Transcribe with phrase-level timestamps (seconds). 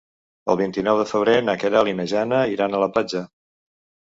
[0.53, 3.23] El vint-i-nou de febrer na Queralt i na Jana iran a la platja.